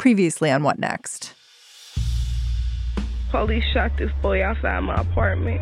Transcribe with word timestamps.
Previously 0.00 0.50
on 0.50 0.62
What 0.62 0.78
Next? 0.78 1.34
Police 3.30 3.64
shot 3.74 3.92
this 3.98 4.10
boy 4.22 4.42
outside 4.42 4.80
my 4.80 4.94
apartment. 4.94 5.60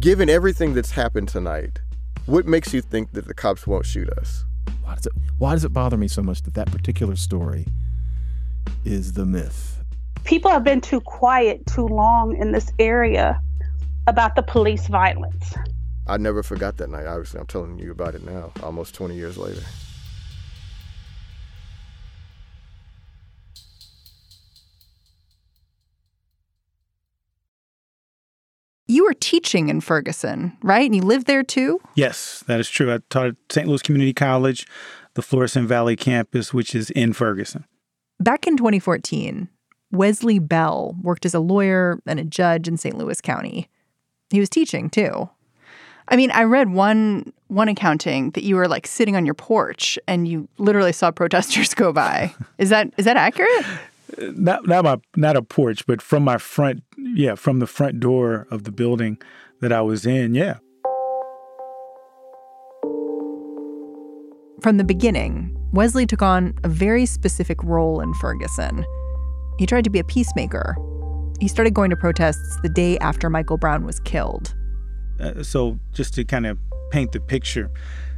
Given 0.00 0.28
everything 0.28 0.74
that's 0.74 0.90
happened 0.90 1.28
tonight, 1.28 1.78
what 2.26 2.46
makes 2.46 2.74
you 2.74 2.80
think 2.80 3.12
that 3.12 3.28
the 3.28 3.32
cops 3.32 3.68
won't 3.68 3.86
shoot 3.86 4.10
us? 4.10 4.44
Why 4.82 4.96
does 4.96 5.06
it, 5.06 5.12
why 5.38 5.52
does 5.52 5.64
it 5.64 5.72
bother 5.72 5.96
me 5.96 6.08
so 6.08 6.20
much 6.20 6.42
that 6.42 6.54
that 6.54 6.72
particular 6.72 7.14
story 7.14 7.64
is 8.84 9.12
the 9.12 9.24
myth? 9.24 9.84
People 10.24 10.50
have 10.50 10.64
been 10.64 10.80
too 10.80 11.00
quiet 11.02 11.64
too 11.66 11.86
long 11.86 12.36
in 12.38 12.50
this 12.50 12.72
area 12.80 13.40
about 14.08 14.34
the 14.34 14.42
police 14.42 14.88
violence. 14.88 15.54
I 16.08 16.16
never 16.16 16.42
forgot 16.42 16.76
that 16.78 16.90
night. 16.90 17.06
Obviously, 17.06 17.38
I'm 17.38 17.46
telling 17.46 17.78
you 17.78 17.92
about 17.92 18.16
it 18.16 18.24
now, 18.24 18.50
almost 18.64 18.96
20 18.96 19.14
years 19.14 19.38
later. 19.38 19.62
Teaching 29.40 29.70
in 29.70 29.80
Ferguson, 29.80 30.56
right? 30.62 30.84
And 30.84 30.94
you 30.94 31.02
lived 31.02 31.26
there 31.26 31.42
too? 31.42 31.80
Yes, 31.94 32.44
that 32.46 32.60
is 32.60 32.68
true. 32.68 32.92
I 32.92 32.98
taught 33.08 33.28
at 33.28 33.36
St. 33.50 33.66
Louis 33.66 33.82
Community 33.82 34.12
College, 34.12 34.66
the 35.14 35.22
Florissant 35.22 35.66
Valley 35.66 35.96
campus, 35.96 36.52
which 36.52 36.74
is 36.74 36.90
in 36.90 37.14
Ferguson. 37.14 37.64
Back 38.18 38.46
in 38.46 38.58
2014, 38.58 39.48
Wesley 39.92 40.38
Bell 40.38 40.94
worked 41.02 41.24
as 41.24 41.32
a 41.34 41.40
lawyer 41.40 42.00
and 42.06 42.20
a 42.20 42.24
judge 42.24 42.68
in 42.68 42.76
St. 42.76 42.96
Louis 42.96 43.20
County. 43.20 43.68
He 44.28 44.40
was 44.40 44.50
teaching 44.50 44.90
too. 44.90 45.30
I 46.08 46.16
mean, 46.16 46.30
I 46.32 46.42
read 46.42 46.70
one 46.70 47.32
one 47.46 47.68
accounting 47.68 48.30
that 48.32 48.44
you 48.44 48.56
were 48.56 48.68
like 48.68 48.86
sitting 48.86 49.16
on 49.16 49.24
your 49.24 49.34
porch 49.34 49.98
and 50.06 50.28
you 50.28 50.48
literally 50.58 50.92
saw 50.92 51.10
protesters 51.10 51.72
go 51.82 51.92
by. 51.92 52.34
Is 52.58 52.68
that 52.68 52.92
is 52.98 53.06
that 53.06 53.16
accurate? 53.16 53.64
Not 54.18 54.66
not 54.66 54.84
my 54.84 54.98
not 55.16 55.36
a 55.36 55.42
porch, 55.42 55.86
but 55.86 56.02
from 56.02 56.24
my 56.24 56.38
front, 56.38 56.82
yeah, 56.96 57.34
from 57.34 57.58
the 57.58 57.66
front 57.66 58.00
door 58.00 58.46
of 58.50 58.64
the 58.64 58.72
building 58.72 59.18
that 59.60 59.72
I 59.72 59.80
was 59.82 60.06
in, 60.06 60.34
yeah. 60.34 60.58
From 64.62 64.76
the 64.76 64.84
beginning, 64.84 65.56
Wesley 65.72 66.06
took 66.06 66.22
on 66.22 66.54
a 66.64 66.68
very 66.68 67.06
specific 67.06 67.62
role 67.62 68.00
in 68.00 68.12
Ferguson. 68.14 68.84
He 69.58 69.66
tried 69.66 69.84
to 69.84 69.90
be 69.90 69.98
a 69.98 70.04
peacemaker. 70.04 70.76
He 71.40 71.48
started 71.48 71.72
going 71.72 71.90
to 71.90 71.96
protests 71.96 72.58
the 72.62 72.68
day 72.68 72.98
after 72.98 73.30
Michael 73.30 73.56
Brown 73.56 73.84
was 73.84 74.00
killed. 74.00 74.54
Uh, 75.18 75.42
so, 75.42 75.78
just 75.92 76.14
to 76.14 76.24
kind 76.24 76.46
of 76.46 76.58
paint 76.90 77.12
the 77.12 77.20
picture, 77.20 77.70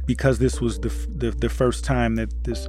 because 0.05 0.39
this 0.39 0.59
was 0.59 0.79
the, 0.79 0.89
the 1.09 1.31
the 1.31 1.49
first 1.49 1.85
time 1.85 2.15
that 2.15 2.43
this 2.43 2.67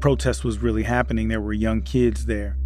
protest 0.00 0.44
was 0.44 0.58
really 0.58 0.82
happening, 0.82 1.28
there 1.28 1.40
were 1.40 1.52
young 1.52 1.82
kids 1.82 2.26
there 2.26 2.56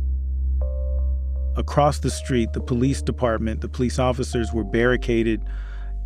across 1.56 1.98
the 1.98 2.10
street, 2.10 2.52
the 2.52 2.60
police 2.60 3.02
department, 3.02 3.60
the 3.60 3.68
police 3.68 3.98
officers 3.98 4.52
were 4.52 4.64
barricaded 4.64 5.42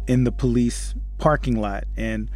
in 0.06 0.24
the 0.24 0.32
police 0.32 0.94
parking 1.18 1.60
lot. 1.60 1.84
And 1.96 2.30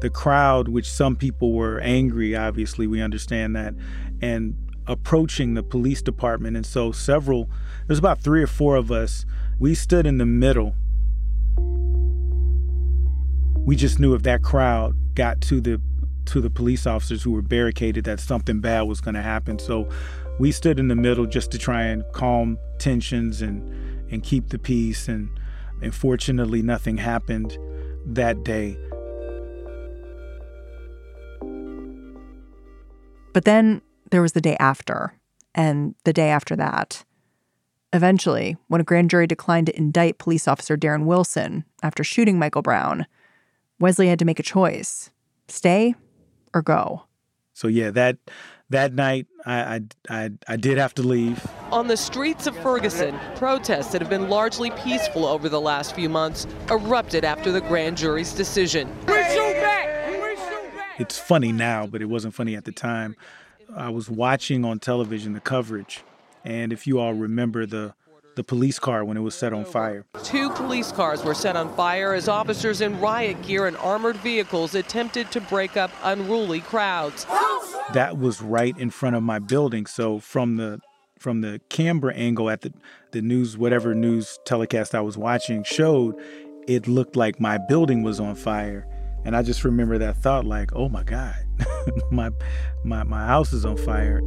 the 0.00 0.10
crowd, 0.10 0.68
which 0.68 0.90
some 0.90 1.16
people 1.16 1.52
were 1.52 1.80
angry, 1.80 2.36
obviously, 2.36 2.86
we 2.86 3.00
understand 3.00 3.56
that, 3.56 3.74
and 4.20 4.54
approaching 4.86 5.54
the 5.54 5.62
police 5.62 6.02
department. 6.02 6.56
And 6.56 6.64
so 6.64 6.92
several, 6.92 7.50
there's 7.86 7.98
about 7.98 8.20
three 8.20 8.42
or 8.42 8.46
four 8.46 8.76
of 8.76 8.90
us, 8.90 9.24
we 9.58 9.74
stood 9.74 10.06
in 10.06 10.18
the 10.18 10.26
middle. 10.26 10.74
We 13.64 13.76
just 13.76 13.98
knew 13.98 14.14
if 14.14 14.22
that 14.22 14.42
crowd 14.42 15.14
got 15.14 15.40
to 15.42 15.60
the 15.60 15.80
to 16.26 16.42
the 16.42 16.50
police 16.50 16.86
officers 16.86 17.22
who 17.22 17.30
were 17.32 17.40
barricaded 17.40 18.04
that 18.04 18.20
something 18.20 18.60
bad 18.60 18.82
was 18.82 19.00
going 19.00 19.14
to 19.14 19.22
happen. 19.22 19.58
So 19.58 19.88
we 20.38 20.52
stood 20.52 20.78
in 20.78 20.88
the 20.88 20.96
middle 20.96 21.26
just 21.26 21.50
to 21.52 21.58
try 21.58 21.82
and 21.82 22.04
calm 22.12 22.58
tensions 22.78 23.42
and 23.42 23.62
and 24.10 24.22
keep 24.22 24.48
the 24.48 24.58
peace 24.58 25.08
and 25.08 25.28
and 25.82 25.94
fortunately 25.94 26.62
nothing 26.62 26.96
happened 26.96 27.56
that 28.06 28.42
day. 28.42 28.76
But 33.32 33.44
then 33.44 33.82
there 34.10 34.22
was 34.22 34.32
the 34.32 34.40
day 34.40 34.56
after 34.58 35.14
and 35.54 35.94
the 36.04 36.12
day 36.12 36.30
after 36.30 36.56
that 36.56 37.04
eventually 37.92 38.56
when 38.68 38.80
a 38.80 38.84
grand 38.84 39.08
jury 39.08 39.26
declined 39.26 39.66
to 39.66 39.76
indict 39.76 40.18
police 40.18 40.46
officer 40.46 40.76
darren 40.76 41.06
wilson 41.06 41.64
after 41.82 42.04
shooting 42.04 42.38
michael 42.38 42.60
brown 42.60 43.06
wesley 43.80 44.08
had 44.08 44.18
to 44.18 44.26
make 44.26 44.38
a 44.38 44.42
choice 44.42 45.10
stay 45.48 45.94
or 46.54 46.62
go. 46.62 47.04
So 47.54 47.68
yeah 47.68 47.90
that 47.90 48.18
that 48.70 48.92
night, 48.92 49.26
I, 49.46 49.60
I, 49.60 49.80
I, 50.10 50.30
I, 50.46 50.56
did 50.56 50.78
have 50.78 50.94
to 50.94 51.02
leave. 51.02 51.46
On 51.72 51.86
the 51.86 51.96
streets 51.96 52.46
of 52.46 52.56
Ferguson, 52.58 53.18
protests 53.36 53.92
that 53.92 54.00
have 54.02 54.10
been 54.10 54.28
largely 54.28 54.70
peaceful 54.72 55.24
over 55.24 55.48
the 55.48 55.60
last 55.60 55.94
few 55.94 56.08
months 56.08 56.46
erupted 56.70 57.24
after 57.24 57.50
the 57.50 57.62
grand 57.62 57.96
jury's 57.96 58.32
decision. 58.32 58.94
It's 60.98 61.18
funny 61.18 61.52
now, 61.52 61.86
but 61.86 62.02
it 62.02 62.06
wasn't 62.06 62.34
funny 62.34 62.56
at 62.56 62.64
the 62.64 62.72
time. 62.72 63.16
I 63.74 63.88
was 63.90 64.10
watching 64.10 64.64
on 64.64 64.80
television 64.80 65.32
the 65.32 65.40
coverage, 65.40 66.02
and 66.44 66.72
if 66.72 66.86
you 66.86 66.98
all 66.98 67.14
remember 67.14 67.66
the 67.66 67.94
the 68.38 68.44
police 68.44 68.78
car 68.78 69.04
when 69.04 69.16
it 69.16 69.20
was 69.20 69.34
set 69.34 69.52
on 69.52 69.64
fire. 69.64 70.06
Two 70.22 70.48
police 70.50 70.92
cars 70.92 71.24
were 71.24 71.34
set 71.34 71.56
on 71.56 71.74
fire 71.74 72.14
as 72.14 72.28
officers 72.28 72.80
in 72.80 73.00
riot 73.00 73.42
gear 73.42 73.66
and 73.66 73.76
armored 73.78 74.16
vehicles 74.18 74.76
attempted 74.76 75.32
to 75.32 75.40
break 75.40 75.76
up 75.76 75.90
unruly 76.04 76.60
crowds. 76.60 77.26
That 77.94 78.16
was 78.16 78.40
right 78.40 78.78
in 78.78 78.90
front 78.90 79.16
of 79.16 79.24
my 79.24 79.40
building, 79.40 79.86
so 79.86 80.20
from 80.20 80.56
the 80.56 80.78
from 81.18 81.40
the 81.40 81.60
camera 81.68 82.14
angle 82.14 82.48
at 82.48 82.60
the 82.60 82.72
the 83.10 83.22
news 83.22 83.58
whatever 83.58 83.92
news 83.92 84.38
telecast 84.44 84.94
I 84.94 85.00
was 85.00 85.18
watching 85.18 85.64
showed, 85.64 86.14
it 86.68 86.86
looked 86.86 87.16
like 87.16 87.40
my 87.40 87.58
building 87.58 88.04
was 88.04 88.20
on 88.20 88.36
fire. 88.36 88.86
And 89.24 89.34
I 89.34 89.42
just 89.42 89.64
remember 89.64 89.98
that 89.98 90.16
thought 90.16 90.44
like, 90.44 90.70
"Oh 90.76 90.88
my 90.88 91.02
god. 91.02 91.34
my 92.12 92.30
my 92.84 93.02
my 93.02 93.26
house 93.26 93.52
is 93.52 93.64
on 93.64 93.76
fire." 93.76 94.22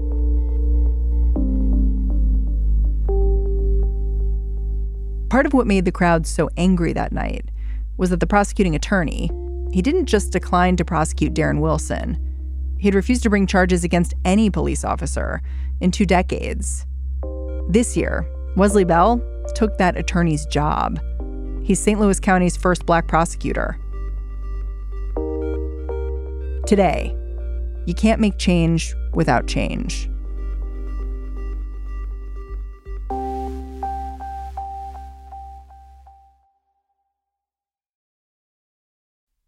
Part 5.31 5.46
of 5.46 5.53
what 5.53 5.66
made 5.66 5.86
the 5.86 5.94
crowd 5.94 6.28
so 6.28 6.50
angry 6.58 6.92
that 6.92 7.14
night 7.14 7.46
was 7.96 8.09
that 8.09 8.19
the 8.19 8.28
prosecuting 8.28 8.75
attorney, 8.75 9.31
he 9.72 9.81
didn't 9.81 10.08
just 10.08 10.34
decline 10.34 10.75
to 10.75 10.84
prosecute 10.84 11.34
Darren 11.34 11.62
Wilson. 11.62 12.18
He'd 12.80 12.96
refused 12.96 13.24
to 13.24 13.30
bring 13.30 13.47
charges 13.47 13.86
against 13.86 14.14
any 14.25 14.50
police 14.50 14.84
officer 14.84 15.41
in 15.80 15.90
two 15.90 16.06
decades. 16.06 16.86
This 17.70 17.96
year, 17.96 18.28
Wesley 18.58 18.84
Bell 18.84 19.24
took 19.56 19.78
that 19.78 19.96
attorney's 19.96 20.46
job. 20.47 21.00
He's 21.64 21.80
St. 21.80 21.97
Louis 21.97 22.20
County's 22.20 22.58
first 22.58 22.86
black 22.86 23.08
prosecutor. 23.08 23.80
Today, 26.68 27.16
you 27.85 27.94
can't 27.94 28.20
make 28.20 28.38
change 28.38 28.94
without 29.14 29.47
change. 29.47 30.09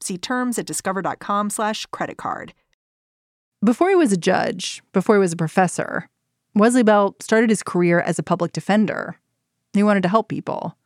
See 0.00 0.18
terms 0.18 0.58
at 0.58 0.66
discover.com/slash 0.66 1.86
credit 1.86 2.16
card. 2.16 2.54
Before 3.64 3.88
he 3.90 3.94
was 3.94 4.12
a 4.12 4.16
judge, 4.16 4.82
before 4.92 5.16
he 5.16 5.20
was 5.20 5.34
a 5.34 5.36
professor, 5.36 6.08
Wesley 6.54 6.82
Bell 6.82 7.14
started 7.20 7.50
his 7.50 7.62
career 7.62 8.00
as 8.00 8.18
a 8.18 8.22
public 8.22 8.52
defender. 8.52 9.16
He 9.74 9.82
wanted 9.82 10.02
to 10.02 10.08
help 10.08 10.28
people. 10.28 10.76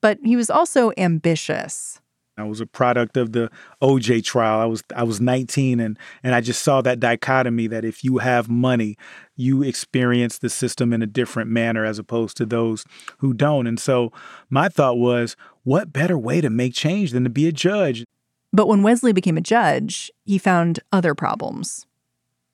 But 0.00 0.18
he 0.24 0.36
was 0.36 0.50
also 0.50 0.92
ambitious. 0.96 2.00
I 2.36 2.44
was 2.44 2.60
a 2.60 2.66
product 2.66 3.16
of 3.16 3.32
the 3.32 3.50
OJ 3.82 4.24
trial. 4.24 4.60
I 4.60 4.64
was 4.64 4.82
I 4.96 5.04
was 5.04 5.20
19 5.20 5.78
and 5.78 5.98
and 6.22 6.34
I 6.34 6.40
just 6.40 6.62
saw 6.62 6.80
that 6.82 6.98
dichotomy 6.98 7.66
that 7.66 7.84
if 7.84 8.02
you 8.02 8.18
have 8.18 8.48
money, 8.48 8.96
you 9.36 9.62
experience 9.62 10.38
the 10.38 10.48
system 10.48 10.92
in 10.92 11.02
a 11.02 11.06
different 11.06 11.50
manner 11.50 11.84
as 11.84 11.98
opposed 11.98 12.36
to 12.38 12.46
those 12.46 12.84
who 13.18 13.34
don't. 13.34 13.66
And 13.66 13.78
so 13.78 14.10
my 14.48 14.68
thought 14.68 14.96
was, 14.96 15.36
what 15.64 15.92
better 15.92 16.16
way 16.16 16.40
to 16.40 16.50
make 16.50 16.72
change 16.72 17.10
than 17.10 17.24
to 17.24 17.30
be 17.30 17.46
a 17.46 17.52
judge? 17.52 18.04
But 18.52 18.66
when 18.66 18.82
Wesley 18.82 19.12
became 19.12 19.36
a 19.36 19.42
judge, 19.42 20.10
he 20.24 20.38
found 20.38 20.80
other 20.92 21.14
problems. 21.14 21.86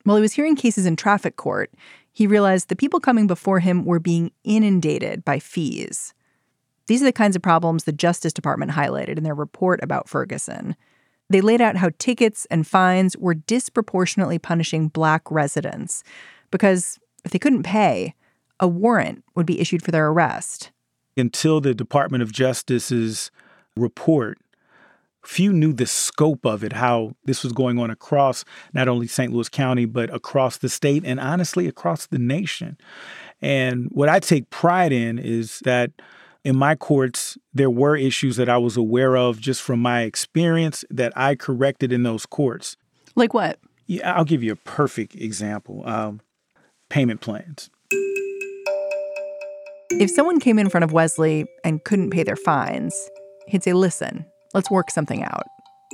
While 0.04 0.16
he 0.16 0.22
was 0.22 0.34
hearing 0.34 0.56
cases 0.56 0.86
in 0.86 0.96
traffic 0.96 1.36
court, 1.36 1.72
he 2.12 2.26
realized 2.26 2.68
the 2.68 2.76
people 2.76 3.00
coming 3.00 3.26
before 3.26 3.60
him 3.60 3.84
were 3.84 3.98
being 3.98 4.30
inundated 4.44 5.24
by 5.24 5.38
fees. 5.38 6.14
These 6.86 7.02
are 7.02 7.06
the 7.06 7.12
kinds 7.12 7.34
of 7.34 7.42
problems 7.42 7.84
the 7.84 7.92
Justice 7.92 8.32
Department 8.32 8.72
highlighted 8.72 9.18
in 9.18 9.24
their 9.24 9.34
report 9.34 9.82
about 9.82 10.08
Ferguson. 10.08 10.76
They 11.28 11.40
laid 11.40 11.60
out 11.60 11.76
how 11.76 11.90
tickets 11.98 12.46
and 12.50 12.66
fines 12.66 13.16
were 13.16 13.34
disproportionately 13.34 14.38
punishing 14.38 14.88
black 14.88 15.28
residents 15.30 16.04
because 16.50 16.98
if 17.24 17.32
they 17.32 17.38
couldn't 17.38 17.64
pay, 17.64 18.14
a 18.60 18.68
warrant 18.68 19.24
would 19.34 19.46
be 19.46 19.60
issued 19.60 19.82
for 19.82 19.90
their 19.90 20.06
arrest. 20.06 20.70
Until 21.16 21.60
the 21.60 21.74
Department 21.74 22.22
of 22.22 22.32
Justice's 22.32 23.30
report, 23.76 24.38
few 25.26 25.52
knew 25.52 25.72
the 25.72 25.86
scope 25.86 26.46
of 26.46 26.62
it, 26.62 26.72
how 26.72 27.14
this 27.24 27.42
was 27.42 27.52
going 27.52 27.78
on 27.78 27.90
across 27.90 28.44
not 28.72 28.88
only 28.88 29.06
St. 29.06 29.32
Louis 29.32 29.48
County, 29.48 29.84
but 29.84 30.12
across 30.14 30.58
the 30.58 30.68
state 30.68 31.02
and 31.04 31.18
honestly 31.18 31.66
across 31.66 32.06
the 32.06 32.18
nation. 32.18 32.78
And 33.42 33.88
what 33.90 34.08
I 34.08 34.20
take 34.20 34.50
pride 34.50 34.92
in 34.92 35.18
is 35.18 35.60
that 35.64 35.90
in 36.44 36.56
my 36.56 36.76
courts, 36.76 37.36
there 37.52 37.70
were 37.70 37.96
issues 37.96 38.36
that 38.36 38.48
I 38.48 38.56
was 38.56 38.76
aware 38.76 39.16
of 39.16 39.40
just 39.40 39.62
from 39.62 39.80
my 39.80 40.02
experience 40.02 40.84
that 40.90 41.12
I 41.16 41.34
corrected 41.34 41.92
in 41.92 42.04
those 42.04 42.24
courts. 42.24 42.76
Like 43.16 43.34
what? 43.34 43.58
Yeah, 43.86 44.14
I'll 44.14 44.24
give 44.24 44.42
you 44.42 44.52
a 44.52 44.56
perfect 44.56 45.16
example 45.16 45.82
um, 45.86 46.20
payment 46.88 47.20
plans. 47.20 47.68
If 49.90 50.10
someone 50.10 50.40
came 50.40 50.58
in 50.58 50.68
front 50.68 50.84
of 50.84 50.92
Wesley 50.92 51.46
and 51.64 51.82
couldn't 51.84 52.10
pay 52.10 52.22
their 52.22 52.36
fines, 52.36 53.10
he'd 53.48 53.62
say, 53.62 53.72
Listen, 53.72 54.26
let's 54.56 54.70
work 54.70 54.90
something 54.90 55.22
out. 55.22 55.44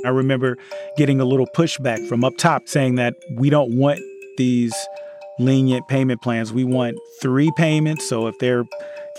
I 0.07 0.09
remember 0.09 0.57
getting 0.97 1.21
a 1.21 1.25
little 1.25 1.47
pushback 1.47 2.09
from 2.09 2.25
up 2.25 2.37
top 2.39 2.67
saying 2.67 2.95
that 2.95 3.15
we 3.37 3.51
don't 3.51 3.77
want 3.77 4.01
these 4.39 4.75
lenient 5.39 5.87
payment 5.89 6.23
plans. 6.23 6.53
We 6.53 6.65
want 6.65 6.97
three 7.21 7.53
payments. 7.57 8.09
So 8.09 8.27
if 8.27 8.39
they're 8.39 8.65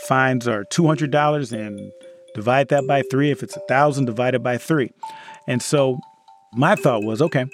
fines 0.07 0.47
are 0.47 0.63
$200 0.65 1.51
and 1.51 1.91
divide 2.33 2.69
that 2.69 2.87
by 2.87 3.03
three. 3.11 3.31
If 3.31 3.43
it's 3.43 3.55
a 3.55 3.61
thousand, 3.61 4.05
divided 4.05 4.41
by 4.41 4.57
three. 4.57 4.91
And 5.47 5.61
so 5.61 5.99
my 6.53 6.75
thought 6.75 7.03
was, 7.03 7.21
okay, 7.21 7.45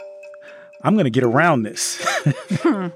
I'm 0.84 0.94
going 0.94 1.06
to 1.06 1.12
get 1.12 1.24
around 1.24 1.64
this. 1.64 2.06
Hmm. 2.62 2.88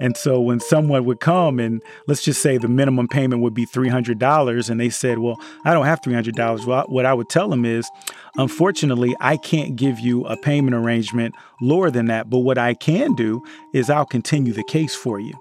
And 0.00 0.16
so 0.16 0.40
when 0.40 0.60
someone 0.60 1.04
would 1.04 1.20
come 1.20 1.60
and 1.60 1.82
let's 2.06 2.22
just 2.22 2.42
say 2.42 2.56
the 2.56 2.68
minimum 2.68 3.06
payment 3.06 3.42
would 3.42 3.54
be 3.54 3.66
$300 3.66 4.70
and 4.70 4.80
they 4.80 4.90
said, 4.90 5.18
well, 5.18 5.38
I 5.64 5.74
don't 5.74 5.84
have 5.84 6.00
$300. 6.00 6.66
Well, 6.66 6.84
what 6.88 7.06
I 7.06 7.12
would 7.12 7.28
tell 7.28 7.48
them 7.48 7.64
is, 7.64 7.88
unfortunately, 8.36 9.14
I 9.20 9.36
can't 9.36 9.76
give 9.76 10.00
you 10.00 10.24
a 10.24 10.36
payment 10.36 10.74
arrangement 10.74 11.34
lower 11.60 11.90
than 11.90 12.06
that. 12.06 12.30
But 12.30 12.38
what 12.38 12.58
I 12.58 12.74
can 12.74 13.14
do 13.14 13.42
is 13.74 13.90
I'll 13.90 14.06
continue 14.06 14.52
the 14.52 14.64
case 14.64 14.94
for 14.94 15.20
you 15.20 15.34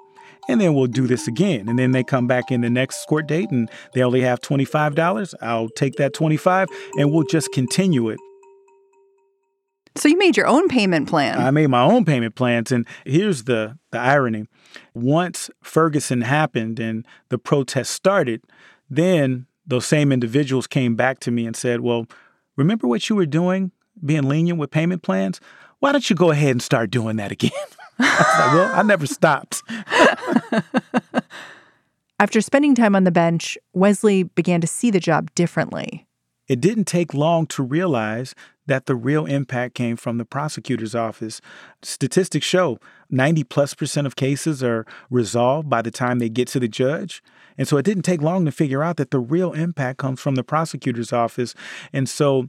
and 0.50 0.59
then 0.59 0.73
we'll 0.73 0.88
do 0.88 1.05
this 1.07 1.27
again. 1.27 1.69
And 1.69 1.77
then 1.77 1.91
they 1.91 2.03
come 2.03 2.27
back 2.27 2.51
in 2.51 2.62
the 2.62 2.69
next 2.69 3.05
court 3.05 3.27
date 3.27 3.51
and 3.51 3.69
they 3.94 4.01
only 4.01 4.21
have 4.21 4.41
$25. 4.41 5.33
I'll 5.41 5.69
take 5.69 5.95
that 5.95 6.13
25 6.13 6.67
and 6.97 7.12
we'll 7.12 7.23
just 7.23 7.51
continue 7.53 8.09
it. 8.09 8.19
So 9.95 10.07
you 10.07 10.18
made 10.18 10.38
your 10.38 10.47
own 10.47 10.68
payment 10.69 11.09
plan. 11.09 11.39
I 11.39 11.51
made 11.51 11.68
my 11.68 11.81
own 11.81 12.06
payment 12.06 12.36
plans 12.36 12.71
and 12.71 12.88
here's 13.06 13.44
the 13.44 13.77
the 13.91 14.00
irony. 14.00 14.45
Once 14.94 15.50
Ferguson 15.62 16.21
happened 16.21 16.80
and 16.80 17.06
the 17.30 17.38
protest 17.38 17.91
started, 17.91 18.44
then 18.89 19.47
those 19.65 19.86
same 19.86 20.12
individuals 20.12 20.68
came 20.68 20.95
back 20.95 21.19
to 21.21 21.31
me 21.31 21.45
and 21.45 21.56
said, 21.56 21.81
"Well, 21.81 22.06
remember 22.56 22.88
what 22.88 23.09
you 23.09 23.15
were 23.15 23.25
doing, 23.25 23.71
being 24.03 24.24
lenient 24.24 24.59
with 24.59 24.71
payment 24.71 25.01
plans? 25.01 25.39
Why 25.80 25.91
don't 25.91 26.09
you 26.09 26.15
go 26.15 26.31
ahead 26.31 26.51
and 26.51 26.62
start 26.62 26.91
doing 26.91 27.18
that 27.18 27.31
again?" 27.31 27.51
I 28.00 28.18
was 28.18 28.39
like, 28.39 28.53
well, 28.53 28.80
I 28.80 28.83
never 28.83 29.06
stopped. 29.06 29.62
After 32.19 32.41
spending 32.41 32.75
time 32.75 32.95
on 32.95 33.03
the 33.06 33.12
bench, 33.12 33.57
Wesley 33.74 34.24
began 34.24 34.62
to 34.62 34.68
see 34.68 34.91
the 34.91 35.00
job 35.00 35.33
differently. 35.36 36.06
It 36.47 36.59
didn't 36.62 36.86
take 36.86 37.13
long 37.13 37.45
to 37.47 37.63
realize 37.63 38.33
that 38.69 38.86
the 38.86 38.95
real 38.95 39.25
impact 39.25 39.74
came 39.74 39.98
from 39.98 40.18
the 40.18 40.25
prosecutor's 40.25 40.94
office. 40.94 41.42
Statistics 41.81 42.45
show 42.45 42.80
90 43.10 43.44
plus 43.44 43.74
percent 43.74 44.06
of 44.06 44.16
cases 44.16 44.63
are 44.63 44.86
resolved 45.10 45.69
by 45.69 45.81
the 45.81 45.92
time 45.92 46.19
they 46.19 46.30
get 46.30 46.48
to 46.50 46.60
the 46.60 46.68
judge. 46.68 47.21
And 47.57 47.68
so 47.68 47.77
it 47.77 47.83
didn't 47.83 48.04
take 48.04 48.21
long 48.21 48.45
to 48.45 48.51
figure 48.51 48.83
out 48.83 48.98
that 48.98 49.12
the 49.12 49.19
real 49.19 49.54
impact 49.54 49.98
comes 49.98 50.21
from 50.21 50.36
the 50.36 50.44
prosecutor's 50.44 51.12
office. 51.12 51.56
And 51.92 52.07
so 52.07 52.48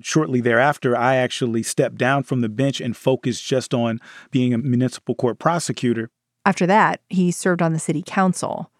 shortly 0.00 0.40
thereafter, 0.40 0.96
I 0.96 1.16
actually 1.16 1.62
stepped 1.62 1.96
down 1.96 2.22
from 2.22 2.40
the 2.40 2.48
bench 2.48 2.80
and 2.80 2.96
focused 2.96 3.44
just 3.44 3.74
on 3.74 4.00
being 4.30 4.54
a 4.54 4.58
municipal 4.58 5.14
court 5.14 5.38
prosecutor. 5.38 6.10
After 6.46 6.66
that, 6.66 7.02
he 7.10 7.30
served 7.30 7.60
on 7.60 7.74
the 7.74 7.78
city 7.78 8.02
council, 8.04 8.70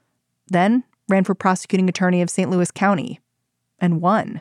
then 0.46 0.84
ran 1.06 1.24
for 1.24 1.34
prosecuting 1.34 1.88
attorney 1.88 2.22
of 2.22 2.30
St. 2.30 2.48
Louis 2.48 2.70
County 2.70 3.20
and 3.78 4.00
won. 4.00 4.40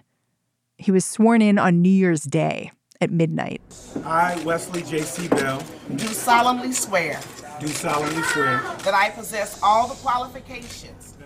He 0.78 0.92
was 0.92 1.06
sworn 1.06 1.42
in 1.42 1.58
on 1.58 1.82
New 1.82 1.90
Year's 1.90 2.24
Day 2.24 2.72
at 3.02 3.12
midnight. 3.12 3.62
I, 4.04 4.42
Wesley 4.44 4.84
J.C. 4.84 5.28
Bell, 5.28 5.64
do 5.96 6.08
solemnly 6.08 6.72
swear. 6.72 7.20
Do 7.60 7.68
solemnly 7.68 8.22
swear 8.24 8.62
that 8.84 8.94
I 8.94 9.10
possess 9.10 9.60
all 9.64 9.88
the 9.88 9.96
qualifications. 9.96 11.18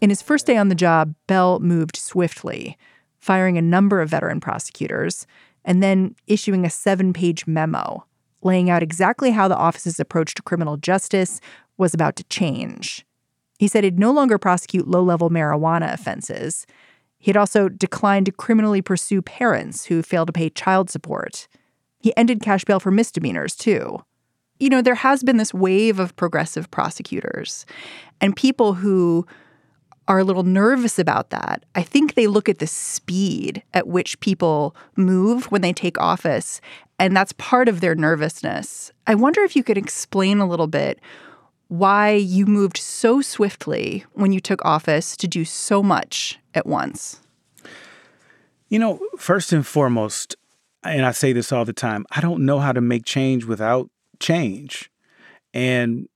In 0.00 0.10
his 0.10 0.22
first 0.22 0.46
day 0.46 0.56
on 0.56 0.68
the 0.68 0.74
job, 0.74 1.14
Bell 1.26 1.60
moved 1.60 1.96
swiftly 1.96 2.76
firing 3.20 3.58
a 3.58 3.62
number 3.62 4.00
of 4.00 4.08
veteran 4.08 4.40
prosecutors, 4.40 5.26
and 5.64 5.82
then 5.82 6.16
issuing 6.26 6.64
a 6.64 6.70
seven 6.70 7.12
page 7.12 7.46
memo 7.46 8.04
laying 8.42 8.70
out 8.70 8.82
exactly 8.82 9.30
how 9.30 9.46
the 9.46 9.56
office's 9.56 10.00
approach 10.00 10.34
to 10.34 10.42
criminal 10.42 10.78
justice 10.78 11.40
was 11.76 11.92
about 11.92 12.16
to 12.16 12.24
change. 12.24 13.04
He 13.58 13.68
said 13.68 13.84
he'd 13.84 13.98
no 13.98 14.10
longer 14.10 14.38
prosecute 14.38 14.88
low 14.88 15.02
level 15.02 15.28
marijuana 15.28 15.92
offenses. 15.92 16.66
He'd 17.20 17.36
also 17.36 17.68
declined 17.68 18.26
to 18.26 18.32
criminally 18.32 18.80
pursue 18.80 19.20
parents 19.20 19.84
who 19.84 20.02
failed 20.02 20.28
to 20.28 20.32
pay 20.32 20.48
child 20.48 20.88
support. 20.90 21.46
He 22.00 22.16
ended 22.16 22.40
cash 22.40 22.64
bail 22.64 22.80
for 22.80 22.90
misdemeanors, 22.90 23.54
too. 23.54 24.02
You 24.58 24.70
know, 24.70 24.82
there 24.82 24.94
has 24.94 25.22
been 25.22 25.36
this 25.36 25.54
wave 25.54 26.00
of 26.00 26.16
progressive 26.16 26.70
prosecutors 26.70 27.66
and 28.22 28.34
people 28.34 28.74
who 28.74 29.26
are 30.08 30.18
a 30.18 30.24
little 30.24 30.42
nervous 30.42 30.98
about 30.98 31.30
that. 31.30 31.64
I 31.74 31.82
think 31.82 32.14
they 32.14 32.26
look 32.26 32.48
at 32.48 32.58
the 32.58 32.66
speed 32.66 33.62
at 33.74 33.86
which 33.86 34.18
people 34.20 34.74
move 34.96 35.52
when 35.52 35.60
they 35.60 35.72
take 35.72 36.00
office, 36.00 36.60
and 36.98 37.16
that's 37.16 37.32
part 37.34 37.68
of 37.68 37.80
their 37.80 37.94
nervousness. 37.94 38.90
I 39.06 39.14
wonder 39.14 39.42
if 39.42 39.54
you 39.54 39.62
could 39.62 39.78
explain 39.78 40.40
a 40.40 40.48
little 40.48 40.66
bit 40.66 41.00
why 41.68 42.10
you 42.10 42.46
moved 42.46 42.78
so 42.78 43.20
swiftly 43.20 44.04
when 44.14 44.32
you 44.32 44.40
took 44.40 44.64
office 44.64 45.16
to 45.18 45.28
do 45.28 45.44
so 45.44 45.80
much 45.82 46.39
at 46.54 46.66
once. 46.66 47.20
You 48.68 48.78
know, 48.78 49.00
first 49.18 49.52
and 49.52 49.66
foremost, 49.66 50.36
and 50.84 51.04
I 51.04 51.12
say 51.12 51.32
this 51.32 51.52
all 51.52 51.64
the 51.64 51.72
time, 51.72 52.06
I 52.10 52.20
don't 52.20 52.44
know 52.46 52.60
how 52.60 52.72
to 52.72 52.80
make 52.80 53.04
change 53.04 53.44
without 53.44 53.90
change. 54.20 54.90
And 55.52 56.08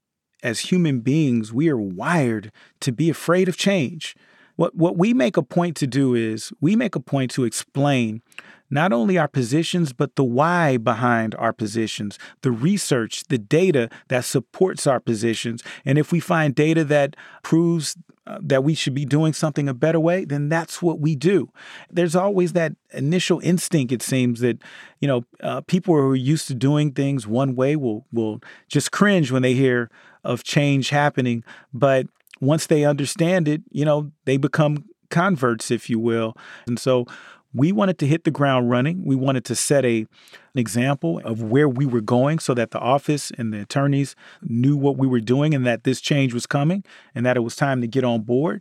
as 0.43 0.61
human 0.61 1.01
beings, 1.01 1.53
we 1.53 1.69
are 1.69 1.77
wired 1.77 2.53
to 2.81 2.93
be 2.93 3.11
afraid 3.11 3.49
of 3.49 3.57
change. 3.57 4.15
What, 4.57 4.77
what 4.77 4.97
we 4.97 5.13
make 5.13 5.37
a 5.37 5.43
point 5.43 5.77
to 5.79 5.87
do 5.87 6.15
is 6.15 6.53
we 6.61 6.77
make 6.77 6.95
a 6.95 7.01
point 7.01 7.33
to 7.33 7.45
explain 7.45 8.23
not 8.71 8.93
only 8.93 9.19
our 9.19 9.29
positions, 9.29 9.93
but 9.93 10.17
the 10.17 10.25
why 10.25 10.77
behind 10.77 11.35
our 11.37 11.53
positions, 11.53 12.19
the 12.43 12.51
research, 12.51 13.25
the 13.29 13.39
data 13.39 13.89
that 14.09 14.25
supports 14.25 14.87
our 14.87 15.01
positions. 15.01 15.63
And 15.85 15.99
if 15.99 16.13
we 16.13 16.21
find 16.21 16.55
data 16.55 16.85
that 16.85 17.17
proves 17.43 17.97
that 18.41 18.65
we 18.65 18.75
should 18.75 18.95
be 18.95 19.05
doing 19.05 19.33
something 19.33 19.69
a 19.69 19.75
better 19.75 20.01
way, 20.01 20.25
then 20.25 20.49
that's 20.49 20.81
what 20.81 20.99
we 20.99 21.15
do. 21.15 21.51
There's 21.91 22.17
always 22.17 22.53
that 22.55 22.73
initial 22.93 23.41
instinct, 23.41 23.93
it 23.93 24.03
seems, 24.03 24.41
that, 24.41 24.59
you 25.01 25.09
know, 25.09 25.25
uh, 25.43 25.61
people 25.63 25.95
who 25.95 26.01
are 26.11 26.17
used 26.17 26.47
to 26.49 26.55
doing 26.55 26.93
things 26.93 27.27
one 27.27 27.55
way 27.55 27.77
will, 27.77 28.07
will 28.13 28.41
just 28.69 28.93
cringe 28.93 29.31
when 29.31 29.43
they 29.43 29.55
hear 29.55 29.91
of 30.25 30.43
change 30.43 30.89
happening. 30.89 31.45
But 31.73 32.07
once 32.41 32.67
they 32.67 32.85
understand 32.85 33.47
it, 33.47 33.63
you 33.71 33.85
know, 33.85 34.11
they 34.25 34.39
become 34.39 34.87
converts, 35.11 35.71
if 35.71 35.91
you 35.91 35.99
will. 35.99 36.37
And 36.67 36.79
so 36.79 37.07
We 37.55 37.71
wanted 37.71 37.99
to 38.01 38.07
hit 38.07 38.25
the 38.25 38.31
ground 38.31 38.69
running. 38.69 39.05
We 39.05 39.15
wanted 39.15 39.45
to 39.47 39.55
set 39.55 39.85
a, 39.85 40.01
an 40.01 40.09
example 40.57 41.21
of 41.25 41.43
where 41.43 41.69
we 41.69 41.87
were 41.87 42.01
going 42.01 42.41
so 42.41 42.53
that 42.55 42.73
the 42.73 42.81
office 42.81 43.31
and 43.39 43.53
the 43.53 43.61
attorneys 43.61 44.17
knew 44.43 44.77
what 44.77 44.97
we 44.97 45.07
were 45.07 45.21
doing 45.21 45.55
and 45.55 45.65
that 45.65 45.85
this 45.85 46.01
change 46.01 46.35
was 46.35 46.47
coming 46.47 46.85
and 47.15 47.25
that 47.25 47.37
it 47.37 47.41
was 47.41 47.55
time 47.55 47.81
to 47.81 47.87
get 47.87 48.03
on 48.03 48.23
board. 48.23 48.61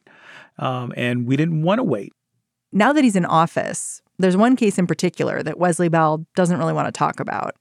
Um, 0.60 0.94
and 0.96 1.26
we 1.26 1.36
didn't 1.36 1.64
want 1.64 1.80
to 1.80 1.84
wait. 1.84 2.14
Now 2.72 2.94
that 2.94 3.04
he's 3.04 3.16
in 3.16 3.26
office, 3.26 4.02
there's 4.20 4.38
one 4.38 4.56
case 4.56 4.78
in 4.78 4.88
particular 4.88 5.42
that 5.42 5.58
Wesley 5.58 5.90
Bell 5.90 6.26
doesn't 6.36 6.58
really 6.58 6.74
want 6.74 6.88
to 6.88 6.92
talk 6.92 7.20
about. 7.20 7.56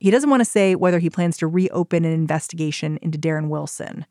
He 0.00 0.10
doesn't 0.10 0.30
want 0.30 0.40
to 0.40 0.44
say 0.44 0.74
whether 0.74 0.98
he 0.98 1.08
plans 1.08 1.36
to 1.38 1.46
reopen 1.46 2.04
an 2.04 2.12
investigation 2.12 2.98
into 3.00 3.18
Darren 3.18 3.48
Wilson. 3.48 4.06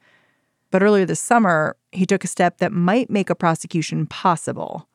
But 0.71 0.81
earlier 0.81 1.05
this 1.05 1.19
summer, 1.19 1.77
he 1.91 2.05
took 2.05 2.23
a 2.23 2.27
step 2.27 2.57
that 2.57 2.71
might 2.71 3.09
make 3.09 3.29
a 3.29 3.35
prosecution 3.35 4.07
possible. 4.07 4.87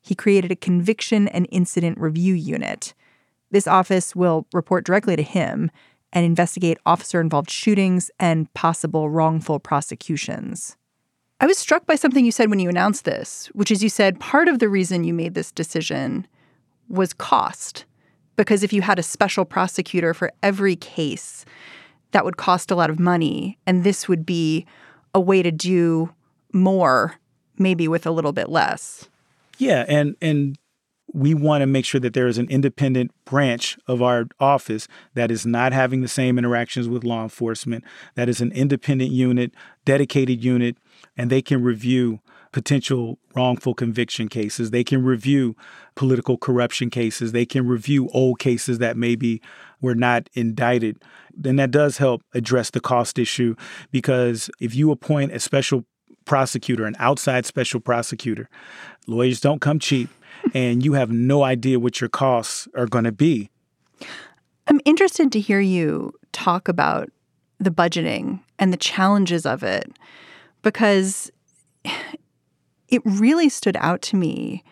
He 0.00 0.14
created 0.14 0.50
a 0.50 0.56
conviction 0.56 1.28
and 1.28 1.46
incident 1.50 1.98
review 1.98 2.34
unit. 2.34 2.94
This 3.50 3.66
office 3.66 4.14
will 4.14 4.46
report 4.52 4.84
directly 4.84 5.16
to 5.16 5.22
him 5.22 5.70
and 6.12 6.24
investigate 6.24 6.78
officer 6.86 7.20
involved 7.20 7.50
shootings 7.50 8.10
and 8.18 8.52
possible 8.54 9.10
wrongful 9.10 9.60
prosecutions. 9.60 10.76
I 11.40 11.46
was 11.46 11.56
struck 11.56 11.86
by 11.86 11.94
something 11.94 12.24
you 12.24 12.32
said 12.32 12.50
when 12.50 12.58
you 12.58 12.68
announced 12.68 13.04
this, 13.04 13.46
which 13.54 13.70
is 13.70 13.82
you 13.82 13.88
said 13.88 14.20
part 14.20 14.48
of 14.48 14.58
the 14.58 14.68
reason 14.68 15.04
you 15.04 15.14
made 15.14 15.34
this 15.34 15.52
decision 15.52 16.26
was 16.88 17.12
cost. 17.12 17.86
Because 18.36 18.62
if 18.62 18.72
you 18.72 18.82
had 18.82 18.98
a 18.98 19.02
special 19.02 19.44
prosecutor 19.44 20.12
for 20.12 20.32
every 20.42 20.76
case, 20.76 21.44
that 22.12 22.24
would 22.24 22.36
cost 22.36 22.70
a 22.70 22.74
lot 22.74 22.90
of 22.90 22.98
money. 22.98 23.58
And 23.66 23.84
this 23.84 24.08
would 24.08 24.26
be 24.26 24.66
a 25.14 25.20
way 25.20 25.42
to 25.42 25.50
do 25.50 26.12
more, 26.52 27.16
maybe 27.58 27.88
with 27.88 28.06
a 28.06 28.10
little 28.10 28.32
bit 28.32 28.48
less. 28.48 29.08
Yeah, 29.60 29.84
and 29.88 30.16
and 30.22 30.58
we 31.12 31.34
want 31.34 31.60
to 31.60 31.66
make 31.66 31.84
sure 31.84 32.00
that 32.00 32.14
there 32.14 32.28
is 32.28 32.38
an 32.38 32.48
independent 32.48 33.10
branch 33.26 33.76
of 33.86 34.00
our 34.00 34.26
office 34.38 34.88
that 35.14 35.30
is 35.30 35.44
not 35.44 35.72
having 35.72 36.00
the 36.00 36.08
same 36.08 36.38
interactions 36.38 36.88
with 36.88 37.04
law 37.04 37.22
enforcement, 37.22 37.84
that 38.14 38.28
is 38.28 38.40
an 38.40 38.52
independent 38.52 39.10
unit, 39.10 39.52
dedicated 39.84 40.42
unit, 40.42 40.78
and 41.16 41.28
they 41.28 41.42
can 41.42 41.62
review 41.62 42.20
potential 42.52 43.18
wrongful 43.34 43.74
conviction 43.74 44.28
cases. 44.28 44.70
They 44.70 44.84
can 44.84 45.04
review 45.04 45.56
political 45.94 46.38
corruption 46.38 46.88
cases. 46.88 47.32
They 47.32 47.46
can 47.46 47.66
review 47.66 48.08
old 48.14 48.38
cases 48.38 48.78
that 48.78 48.96
maybe 48.96 49.42
were 49.80 49.94
not 49.94 50.30
indicted. 50.32 51.02
Then 51.34 51.56
that 51.56 51.70
does 51.70 51.98
help 51.98 52.22
address 52.34 52.70
the 52.70 52.80
cost 52.80 53.18
issue 53.18 53.56
because 53.90 54.50
if 54.58 54.74
you 54.74 54.90
appoint 54.90 55.32
a 55.32 55.40
special 55.40 55.84
prosecutor, 56.30 56.86
an 56.86 56.94
outside 57.00 57.44
special 57.44 57.80
prosecutor, 57.80 58.48
lawyers 59.08 59.40
don't 59.40 59.60
come 59.60 59.80
cheap 59.80 60.08
and 60.54 60.84
you 60.84 60.92
have 60.92 61.10
no 61.10 61.42
idea 61.42 61.80
what 61.80 62.00
your 62.00 62.08
costs 62.08 62.68
are 62.76 62.86
going 62.86 63.02
to 63.02 63.10
be. 63.10 63.50
I'm 64.68 64.80
interested 64.84 65.32
to 65.32 65.40
hear 65.40 65.58
you 65.58 66.12
talk 66.30 66.68
about 66.68 67.10
the 67.58 67.72
budgeting 67.72 68.38
and 68.60 68.72
the 68.72 68.76
challenges 68.76 69.44
of 69.44 69.64
it 69.64 69.90
because 70.62 71.32
it 72.88 73.02
really 73.04 73.48
stood 73.48 73.76
out 73.80 74.00
to 74.02 74.16
me 74.16 74.62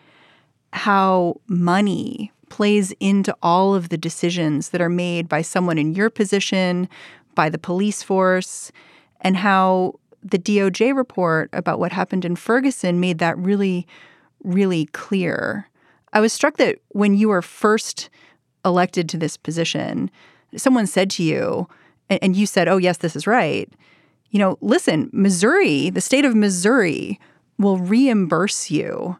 how 0.71 1.41
money 1.47 2.31
plays 2.47 2.93
into 3.01 3.35
all 3.43 3.75
of 3.75 3.89
the 3.89 3.97
decisions 3.97 4.69
that 4.69 4.79
are 4.79 4.87
made 4.87 5.27
by 5.27 5.41
someone 5.41 5.77
in 5.77 5.93
your 5.93 6.09
position, 6.09 6.87
by 7.35 7.49
the 7.49 7.57
police 7.57 8.01
force, 8.01 8.71
and 9.19 9.35
how 9.35 9.99
the 10.23 10.39
DOJ 10.39 10.95
report 10.95 11.49
about 11.53 11.79
what 11.79 11.91
happened 11.91 12.25
in 12.25 12.35
Ferguson 12.35 12.99
made 12.99 13.19
that 13.19 13.37
really, 13.37 13.87
really 14.43 14.85
clear. 14.87 15.67
I 16.13 16.19
was 16.19 16.33
struck 16.33 16.57
that 16.57 16.79
when 16.89 17.15
you 17.15 17.29
were 17.29 17.41
first 17.41 18.09
elected 18.65 19.07
to 19.09 19.17
this 19.17 19.37
position, 19.37 20.11
someone 20.55 20.87
said 20.87 21.09
to 21.11 21.23
you, 21.23 21.67
and 22.09 22.35
you 22.35 22.45
said, 22.45 22.67
Oh, 22.67 22.77
yes, 22.77 22.97
this 22.97 23.15
is 23.15 23.27
right. 23.27 23.71
You 24.31 24.39
know, 24.39 24.57
listen, 24.61 25.09
Missouri, 25.11 25.89
the 25.89 26.01
state 26.01 26.25
of 26.25 26.35
Missouri 26.35 27.19
will 27.57 27.77
reimburse 27.77 28.71
you 28.71 29.17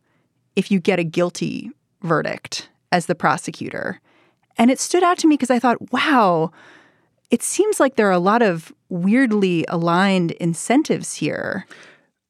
if 0.55 0.71
you 0.71 0.79
get 0.79 0.99
a 0.99 1.03
guilty 1.03 1.71
verdict 2.01 2.69
as 2.91 3.05
the 3.05 3.15
prosecutor. 3.15 3.99
And 4.57 4.69
it 4.71 4.79
stood 4.79 5.03
out 5.03 5.17
to 5.19 5.27
me 5.27 5.35
because 5.35 5.51
I 5.51 5.59
thought, 5.59 5.91
wow, 5.91 6.51
it 7.29 7.43
seems 7.43 7.79
like 7.79 7.95
there 7.95 8.07
are 8.07 8.11
a 8.11 8.19
lot 8.19 8.41
of 8.41 8.73
weirdly 8.89 9.65
aligned 9.67 10.31
incentives 10.31 11.15
here. 11.15 11.65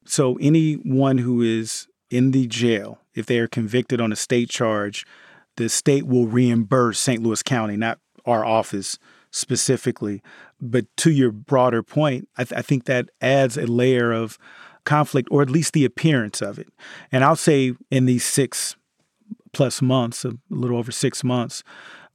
So, 0.05 0.37
anyone 0.39 1.19
who 1.19 1.41
is 1.41 1.87
in 2.09 2.31
the 2.31 2.47
jail, 2.47 2.99
if 3.13 3.25
they 3.25 3.39
are 3.39 3.47
convicted 3.47 4.01
on 4.01 4.11
a 4.11 4.15
state 4.15 4.49
charge, 4.49 5.05
the 5.57 5.69
state 5.69 6.07
will 6.07 6.25
reimburse 6.25 6.99
St. 6.99 7.21
Louis 7.21 7.43
County, 7.43 7.77
not 7.77 7.99
our 8.25 8.43
office 8.43 8.97
specifically. 9.31 10.21
But 10.59 10.85
to 10.97 11.11
your 11.11 11.31
broader 11.31 11.83
point, 11.83 12.27
I, 12.37 12.43
th- 12.43 12.57
I 12.57 12.61
think 12.61 12.85
that 12.85 13.09
adds 13.21 13.57
a 13.57 13.67
layer 13.67 14.11
of 14.11 14.37
conflict, 14.85 15.27
or 15.31 15.41
at 15.41 15.49
least 15.49 15.73
the 15.73 15.85
appearance 15.85 16.41
of 16.41 16.57
it. 16.57 16.69
And 17.11 17.23
I'll 17.23 17.35
say 17.35 17.73
in 17.91 18.05
these 18.05 18.25
six 18.25 18.75
plus 19.53 19.81
months, 19.81 20.25
a 20.25 20.33
little 20.49 20.77
over 20.77 20.91
six 20.91 21.23
months, 21.23 21.63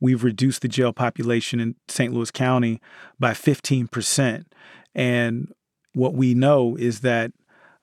we've 0.01 0.25
reduced 0.25 0.63
the 0.63 0.69
jail 0.69 0.93
population 0.93 1.61
in 1.61 1.77
St. 1.89 2.13
Louis 2.13 2.31
County 2.31 2.81
by 3.19 3.33
15%. 3.33 4.45
And 4.95 5.53
what 5.95 6.15
we 6.15 6.35
know 6.35 6.77
is 6.77 7.01
that 7.01 7.33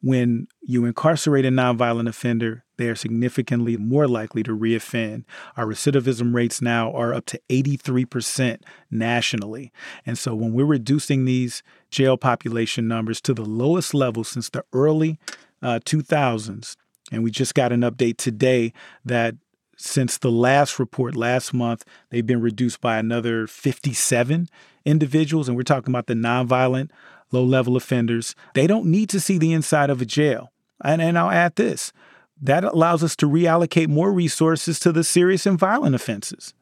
when 0.02 0.48
you 0.62 0.86
incarcerate 0.86 1.46
a 1.46 1.50
nonviolent 1.50 2.10
offender, 2.10 2.64
they 2.78 2.88
are 2.88 2.96
significantly 2.96 3.78
more 3.78 4.08
likely 4.08 4.42
to 4.44 4.58
reoffend. 4.58 5.24
Our 5.56 5.68
recidivism 5.68 6.34
rates 6.34 6.62
now 6.62 6.92
are 6.94 7.14
up 7.14 7.28
to 7.28 7.40
83% 7.50 8.62
nationally. 8.90 9.72
And 10.06 10.18
so 10.18 10.34
when 10.34 10.54
we're 10.54 10.66
reducing 10.66 11.26
these 11.26 11.62
jail 11.92 12.18
population 12.18 12.88
numbers 12.88 13.22
to 13.22 13.36
the 13.36 13.46
lowest 13.46 13.94
level 13.94 14.24
since 14.24 14.50
the 14.50 14.66
early 14.74 15.20
uh, 15.62 15.80
2000s, 15.86 16.76
and 17.12 17.24
we 17.24 17.30
just 17.30 17.54
got 17.54 17.72
an 17.72 17.82
update 17.82 18.18
today 18.18 18.74
that 19.06 19.36
since 19.82 20.18
the 20.18 20.32
last 20.32 20.80
report 20.80 21.16
last 21.16 21.54
month, 21.54 21.84
they've 22.10 22.26
been 22.26 22.42
reduced 22.42 22.82
by 22.82 22.98
another 22.98 23.48
57 23.48 24.48
individuals. 24.86 25.48
And 25.48 25.58
we're 25.58 25.64
talking 25.64 25.92
about 25.92 26.08
the 26.08 26.14
nonviolent, 26.14 26.90
low 27.32 27.44
level 27.44 27.76
offenders. 27.76 28.36
They 28.54 28.68
don't 28.68 28.86
need 28.86 29.10
to 29.10 29.20
see 29.20 29.38
the 29.38 29.54
inside 29.54 29.90
of 29.90 30.02
a 30.02 30.06
jail. 30.06 30.52
And, 30.84 31.02
and 31.02 31.18
I'll 31.18 31.30
add 31.32 31.56
this 31.56 31.94
that 32.42 32.64
allows 32.64 33.04
us 33.04 33.16
to 33.18 33.28
reallocate 33.28 33.88
more 33.88 34.12
resources 34.12 34.80
to 34.80 34.92
the 34.92 35.04
serious 35.04 35.46
and 35.46 35.60
violent 35.60 35.94
offenses. 35.94 36.54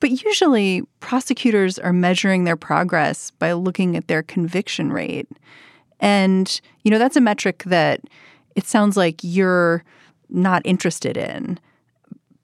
But 0.00 0.10
usually, 0.24 0.82
prosecutors 1.00 1.78
are 1.78 1.92
measuring 1.92 2.44
their 2.44 2.56
progress 2.56 3.30
by 3.30 3.52
looking 3.52 3.96
at 3.96 4.08
their 4.08 4.22
conviction 4.22 4.92
rate. 4.92 5.28
And, 6.00 6.60
you 6.82 6.90
know, 6.90 6.98
that's 6.98 7.16
a 7.16 7.20
metric 7.20 7.62
that 7.66 8.00
it 8.56 8.66
sounds 8.66 8.96
like 8.96 9.20
you're 9.22 9.84
not 10.28 10.62
interested 10.64 11.16
in. 11.16 11.60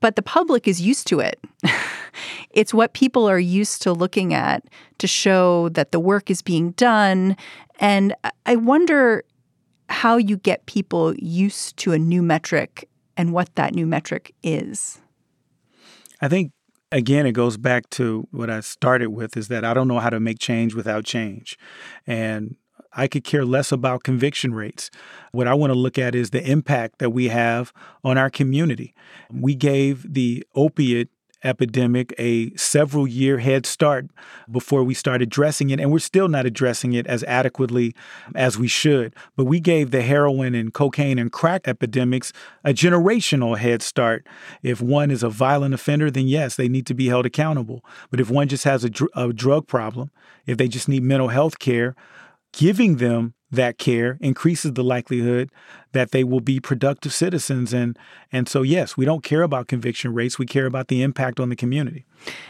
But 0.01 0.17
the 0.17 0.23
public 0.23 0.69
is 0.69 0.81
used 0.81 1.07
to 1.09 1.21
it. 1.21 1.41
it's 2.51 2.73
what 2.73 2.93
people 2.93 3.29
are 3.29 3.39
used 3.39 3.83
to 3.83 3.93
looking 3.93 4.33
at 4.33 4.65
to 4.99 5.07
show 5.07 5.69
that 5.71 5.93
the 5.93 6.01
work 6.01 6.31
is 6.31 6.43
being 6.43 6.73
done. 6.73 7.37
And 7.81 8.15
I 8.47 8.57
wonder 8.57 9.25
how 9.89 10.17
you 10.17 10.37
get 10.37 10.67
people 10.67 11.15
used 11.17 11.77
to 11.79 11.93
a 11.93 11.99
new 11.99 12.23
metric 12.23 12.89
and 13.17 13.33
what 13.33 13.55
that 13.57 13.75
new 13.75 13.87
metric 13.87 14.35
is. 14.43 15.01
I 16.21 16.29
think 16.29 16.53
again 16.91 17.27
it 17.27 17.33
goes 17.33 17.57
back 17.57 17.89
to 17.91 18.27
what 18.31 18.51
I 18.51 18.61
started 18.61 19.09
with 19.09 19.37
is 19.37 19.49
that 19.49 19.65
I 19.65 19.75
don't 19.75 19.89
know 19.89 19.99
how 19.99 20.11
to 20.11 20.21
make 20.21 20.39
change 20.39 20.75
without 20.75 21.05
change. 21.05 21.59
And 22.07 22.57
I 22.99 23.07
could 23.07 23.25
care 23.25 23.45
less 23.45 23.71
about 23.71 24.03
conviction 24.03 24.53
rates. 24.53 24.91
What 25.33 25.47
I 25.47 25.55
want 25.55 25.73
to 25.73 25.79
look 25.79 25.99
at 25.99 26.15
is 26.15 26.31
the 26.31 26.43
impact 26.43 26.99
that 26.99 27.11
we 27.11 27.29
have 27.29 27.73
on 28.03 28.19
our 28.19 28.29
community. 28.29 28.93
We 29.33 29.55
gave 29.55 30.13
the 30.13 30.45
opiate 30.57 31.09
epidemic 31.45 32.13
a 32.19 32.55
several 32.57 33.07
year 33.07 33.39
head 33.39 33.65
start 33.65 34.07
before 34.51 34.83
we 34.83 34.95
started 34.95 35.29
addressing 35.29 35.71
it, 35.71 35.79
and 35.79 35.93
we're 35.93 35.99
still 36.01 36.29
not 36.29 36.47
addressing 36.47 36.93
it 36.93 37.07
as 37.07 37.23
adequately 37.25 37.95
as 38.35 38.59
we 38.59 38.67
should. 38.67 39.15
But 39.37 39.45
we 39.45 39.61
gave 39.61 39.91
the 39.91 40.03
heroin 40.03 40.55
and 40.55 40.75
cocaine 40.75 41.19
and 41.19 41.31
crack 41.31 41.69
epidemics 41.69 42.33
a 42.65 42.73
generational 42.73 43.57
head 43.57 43.83
start. 43.83 44.27
If 44.63 44.81
one 44.81 45.11
is 45.11 45.23
a 45.23 45.31
violent 45.31 45.75
offender, 45.75 46.11
then 46.11 46.27
yes, 46.27 46.57
they 46.57 46.69
need 46.69 46.87
to 46.87 46.95
be 46.95 47.07
held 47.07 47.27
accountable. 47.27 47.85
But 48.11 48.21
if 48.21 48.31
one 48.31 48.49
just 48.49 48.65
has 48.65 48.85
a, 48.85 48.91
dr- 48.91 49.11
a 49.15 49.33
drug 49.33 49.67
problem, 49.67 50.11
if 50.47 50.59
they 50.59 50.69
just 50.69 50.89
need 50.89 51.03
mental 51.03 51.29
health 51.29 51.59
care, 51.59 51.95
giving 52.53 52.97
them 52.97 53.35
that 53.51 53.79
care 53.79 54.19
increases 54.21 54.75
the 54.75 54.85
likelihood 54.85 55.51
that 55.93 56.11
they 56.11 56.23
will 56.23 56.41
be 56.41 56.61
productive 56.61 57.13
citizens. 57.13 57.73
And 57.73 57.99
and 58.31 58.49
so 58.49 58.63
yes 58.63 58.97
we 58.97 59.05
don't 59.05 59.25
care 59.25 59.43
about 59.43 59.69
conviction 59.69 60.13
rates. 60.13 60.39
We 60.39 60.47
care 60.47 60.67
about 60.67 60.89
the 60.89 61.03
impact 61.03 61.41
on 61.41 61.49
the 61.49 61.57
community. 61.57 62.05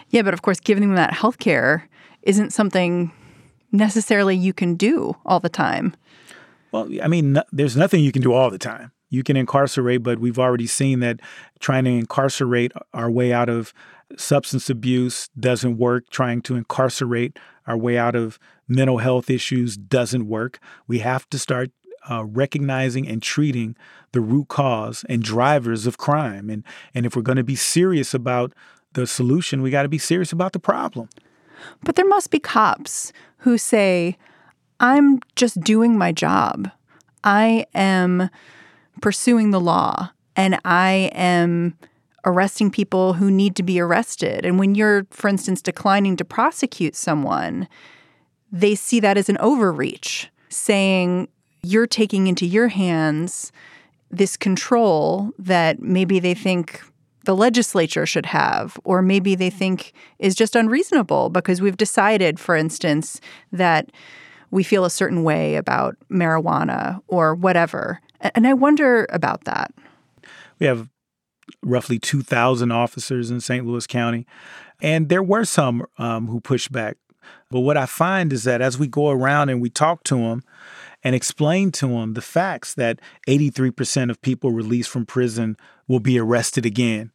Yeah 0.09 0.23
but 0.23 0.35
of 0.35 0.43
course 0.43 0.61
giving 0.61 0.83
them 0.83 0.97
that 0.97 1.13
health 1.13 1.39
care 1.39 1.89
isn't 2.23 2.53
something 2.53 3.13
necessarily 3.71 4.37
you 4.37 4.53
can 4.53 4.75
do 4.75 5.17
all 5.25 5.41
the 5.41 5.49
time. 5.49 5.95
Well 6.73 6.89
i 7.03 7.09
mean 7.09 7.35
no, 7.35 7.45
there's 7.53 7.77
nothing 7.77 8.03
you 8.03 8.13
can 8.13 8.23
do 8.23 8.33
all 8.33 8.51
the 8.51 8.59
time. 8.59 8.93
You 9.11 9.23
can 9.23 9.39
incarcerate, 9.39 10.03
but 10.03 10.19
we've 10.19 10.39
already 10.39 10.67
seen 10.67 11.01
that 11.01 11.21
trying 11.61 11.85
to 11.85 11.91
incarcerate 11.91 12.73
our 12.93 13.11
way 13.11 13.33
out 13.33 13.49
of 13.49 13.73
substance 14.17 14.69
abuse 14.69 15.31
doesn't 15.39 15.79
work. 15.79 16.11
Trying 16.11 16.43
to 16.43 16.57
incarcerate 16.57 17.39
our 17.69 17.77
way 17.77 17.97
out 17.97 18.17
of 18.17 18.39
mental 18.67 18.99
health 18.99 19.31
issues 19.31 19.77
doesn't 19.77 20.27
work. 20.27 20.59
We 20.89 20.99
have 21.01 21.29
to 21.31 21.39
start 21.39 21.71
uh, 22.11 22.25
recognizing 22.25 23.07
and 23.07 23.23
treating 23.23 23.77
the 24.13 24.21
root 24.21 24.49
cause 24.49 25.05
and 25.09 25.23
drivers 25.23 25.87
of 25.87 25.99
crime. 25.99 26.49
And, 26.49 26.65
and 26.95 27.05
if 27.05 27.15
we're 27.15 27.23
going 27.23 27.37
to 27.37 27.45
be 27.45 27.57
serious 27.57 28.15
about 28.15 28.55
the 28.95 29.07
solution, 29.07 29.61
we 29.61 29.71
got 29.71 29.83
to 29.83 29.89
be 29.89 29.99
serious 29.99 30.33
about 30.33 30.53
the 30.53 30.59
problem. 30.59 31.11
But 31.85 31.97
there 31.97 32.09
must 32.09 32.31
be 32.31 32.39
cops 32.39 33.13
who 33.39 33.59
say, 33.59 34.17
I'm 34.81 35.21
just 35.37 35.61
doing 35.61 35.99
my 35.99 36.11
job. 36.11 36.71
I 37.23 37.67
am 37.75 38.31
pursuing 39.03 39.51
the 39.51 39.61
law 39.61 40.11
and 40.37 40.59
I 40.65 41.11
am 41.13 41.77
arresting 42.25 42.71
people 42.71 43.15
who 43.15 43.31
need 43.31 43.57
to 43.57 43.63
be 43.63 43.81
arrested. 43.81 44.45
And 44.45 44.59
when 44.59 44.75
you're, 44.75 45.07
for 45.11 45.29
instance, 45.29 45.63
declining 45.63 46.17
to 46.17 46.25
prosecute 46.25 46.97
someone, 46.97 47.69
they 48.51 48.75
see 48.75 49.01
that 49.01 49.17
as 49.17 49.29
an 49.29 49.39
overreach, 49.39 50.29
saying 50.49 51.29
you're 51.63 51.87
taking 51.87 52.27
into 52.27 52.47
your 52.47 52.69
hands 52.69 53.53
this 54.11 54.37
control 54.37 55.33
that 55.39 55.81
maybe 55.81 56.19
they 56.19 56.35
think 56.35 56.83
the 57.25 57.37
legislature 57.37 58.07
should 58.07 58.27
have, 58.27 58.79
or 58.85 59.03
maybe 59.03 59.35
they 59.35 59.51
think 59.51 59.93
is 60.19 60.35
just 60.35 60.57
unreasonable 60.57 61.29
because 61.29 61.61
we've 61.61 61.77
decided, 61.77 62.41
for 62.41 62.57
instance, 62.57 63.21
that 63.53 63.91
we 64.51 64.63
feel 64.63 64.87
a 64.87 64.91
certain 64.91 65.25
way 65.25 65.57
about 65.57 65.95
marijuana 66.11 67.03
or 67.07 67.35
whatever. 67.35 68.01
And 68.21 68.47
I 68.47 68.55
wonder 68.55 69.07
about 69.11 69.45
that. 69.45 69.75
We 70.59 70.67
have 70.67 70.89
roughly 71.63 71.99
2,000 71.99 72.71
officers 72.71 73.31
in 73.31 73.41
St. 73.41 73.67
Louis 73.67 73.87
County, 73.87 74.27
and 74.81 75.09
there 75.09 75.23
were 75.23 75.45
some 75.45 75.87
um, 75.99 76.29
who 76.29 76.41
pushed 76.41 76.73
back. 76.73 76.97
But 77.51 77.61
what 77.61 77.77
I 77.77 77.87
find 77.87 78.33
is 78.33 78.45
that 78.45 78.61
as 78.61 78.79
we 78.79 78.87
go 78.87 79.11
around 79.11 79.49
and 79.49 79.61
we 79.61 79.71
talk 79.71 80.05
to 80.05 80.17
them 80.17 80.43
and 81.03 81.15
explain 81.15 81.71
to 81.73 81.89
them 81.89 82.15
the 82.15 82.23
facts 82.23 82.75
that 82.75 83.01
83% 83.27 84.11
of 84.11 84.21
people 84.21 84.51
released 84.51 84.91
from 84.91 85.07
prison 85.07 85.57
will 85.87 86.01
be 86.01 86.19
arrested 86.19 86.67
again. 86.67 87.13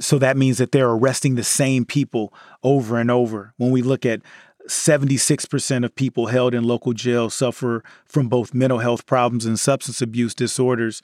So 0.00 0.18
that 0.18 0.36
means 0.36 0.58
that 0.58 0.72
they're 0.72 0.90
arresting 0.90 1.34
the 1.34 1.44
same 1.44 1.84
people 1.84 2.34
over 2.62 2.98
and 2.98 3.10
over. 3.10 3.54
When 3.56 3.70
we 3.70 3.82
look 3.82 4.04
at 4.04 4.20
76% 4.68 5.84
of 5.84 5.94
people 5.94 6.26
held 6.26 6.54
in 6.54 6.64
local 6.64 6.92
jails 6.92 7.34
suffer 7.34 7.84
from 8.06 8.28
both 8.28 8.54
mental 8.54 8.78
health 8.78 9.04
problems 9.06 9.44
and 9.44 9.60
substance 9.60 10.00
abuse 10.00 10.34
disorders. 10.34 11.02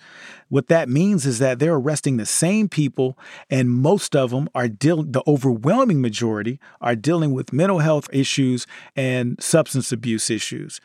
What 0.49 0.69
that 0.69 0.89
means 0.89 1.27
is 1.27 1.39
that 1.41 1.59
they're 1.59 1.75
arresting 1.75 2.17
the 2.17 2.27
same 2.27 2.69
people, 2.69 3.19
and 3.51 3.71
most 3.71 4.17
of 4.17 4.31
them 4.31 4.49
are 4.55 4.69
dealing, 4.69 5.13
the 5.13 5.23
overwhelming 5.27 6.01
majority 6.01 6.59
are 6.81 6.97
dealing 6.97 7.33
with 7.33 7.53
mental 7.53 7.81
health 7.81 8.09
issues 8.13 8.67
and 8.97 9.41
substance 9.43 9.93
abuse 9.93 10.31
issues. 10.31 10.81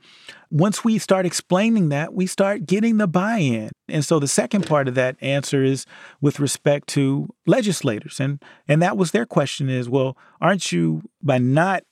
Once 0.52 0.84
we 0.84 0.98
start 0.98 1.26
explaining 1.26 1.90
that, 1.90 2.14
we 2.14 2.28
start 2.28 2.66
getting 2.66 2.98
the 2.98 3.08
buy 3.08 3.38
in. 3.38 3.72
And 3.88 4.06
so 4.06 4.20
the 4.20 4.28
second 4.28 4.68
part 4.68 4.88
of 4.88 4.96
that 4.96 5.16
answer 5.22 5.64
is 5.64 5.86
with 6.22 6.40
respect 6.40 6.88
to 6.90 7.30
legislators. 7.48 8.20
And, 8.20 8.42
and 8.68 8.82
that 8.82 8.98
was 8.98 9.12
their 9.12 9.26
question 9.26 9.70
is 9.70 9.90
well, 9.90 10.18
aren't 10.40 10.72
you, 10.72 11.02
by 11.22 11.40
not 11.40 11.84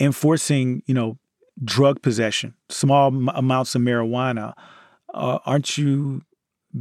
enforcing, 0.00 0.82
you 0.86 0.94
know, 0.94 1.18
drug 1.64 2.02
possession, 2.02 2.54
small 2.68 3.08
m- 3.08 3.28
amounts 3.34 3.74
of 3.74 3.82
marijuana, 3.82 4.54
uh, 5.14 5.38
aren't 5.44 5.76
you 5.76 6.22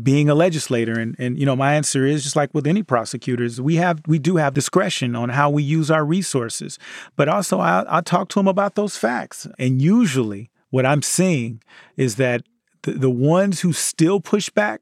being 0.03 0.29
a 0.29 0.35
legislator? 0.35 0.99
And 0.99 1.15
and 1.17 1.39
you 1.39 1.45
know, 1.45 1.55
my 1.55 1.75
answer 1.75 2.05
is 2.05 2.23
just 2.23 2.35
like 2.35 2.53
with 2.53 2.67
any 2.67 2.83
prosecutors, 2.83 3.59
we 3.59 3.75
have 3.75 4.01
we 4.07 4.19
do 4.19 4.37
have 4.37 4.53
discretion 4.53 5.15
on 5.15 5.29
how 5.29 5.49
we 5.49 5.63
use 5.63 5.89
our 5.89 6.05
resources, 6.05 6.77
but 7.15 7.27
also 7.27 7.59
I, 7.59 7.85
I 7.87 8.01
talk 8.01 8.29
to 8.29 8.39
them 8.39 8.47
about 8.47 8.75
those 8.75 8.97
facts. 8.97 9.47
And 9.57 9.81
usually, 9.81 10.51
what 10.69 10.85
I'm 10.85 11.01
seeing 11.01 11.61
is 11.95 12.15
that 12.15 12.43
the, 12.83 12.91
the 12.91 13.09
ones 13.09 13.61
who 13.61 13.73
still 13.73 14.19
push 14.19 14.49
back 14.49 14.81